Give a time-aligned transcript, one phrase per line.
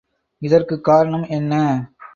[0.41, 1.53] இதற்கு காரணம் என்ன?